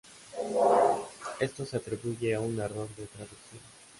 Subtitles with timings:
[1.39, 3.61] Esto se atribuye a un error de traducción.